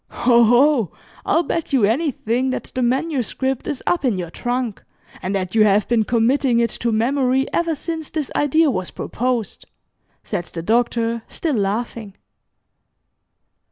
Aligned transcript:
"Ho, 0.09 0.45
ho! 0.45 0.91
I'll 1.27 1.43
bet 1.43 1.73
you 1.73 1.83
anything 1.83 2.49
that 2.49 2.71
the 2.73 2.81
manuscript 2.81 3.67
is 3.67 3.83
up 3.85 4.03
in 4.03 4.17
your 4.17 4.31
trunk, 4.31 4.83
and 5.21 5.35
that 5.35 5.53
you 5.53 5.63
have 5.63 5.87
been 5.87 6.05
committing 6.05 6.59
it 6.59 6.71
to 6.71 6.91
memory 6.91 7.45
ever 7.53 7.75
since 7.75 8.09
this 8.09 8.31
idea 8.35 8.71
was 8.71 8.89
proposed," 8.89 9.65
said 10.23 10.45
the 10.45 10.63
Doctor, 10.63 11.21
still 11.27 11.53
laughing. 11.53 12.15